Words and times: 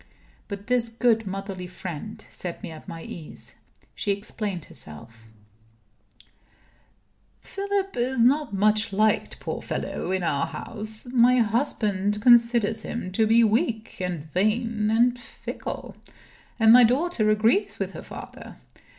But 0.47 0.65
this 0.65 0.89
good 0.89 1.27
motherly 1.27 1.67
friend 1.67 2.25
set 2.31 2.63
me 2.63 2.71
at 2.71 2.87
my 2.87 3.03
ease. 3.03 3.57
She 3.93 4.09
explained 4.09 4.65
herself: 4.65 5.27
"Philip 7.39 7.95
is 7.95 8.19
not 8.19 8.51
much 8.51 8.91
liked, 8.91 9.39
poor 9.39 9.61
fellow, 9.61 10.11
in 10.11 10.23
our 10.23 10.47
house. 10.47 11.05
My 11.13 11.37
husband 11.41 12.19
considers 12.19 12.81
him 12.81 13.11
to 13.11 13.27
be 13.27 13.43
weak 13.43 13.97
and 14.01 14.25
vain 14.33 14.89
and 14.89 15.19
fickle. 15.19 15.95
And 16.59 16.73
my 16.73 16.83
daughter 16.83 17.29
agrees 17.29 17.77
with 17.77 17.91
her 17.93 18.01
father. 18.01 18.55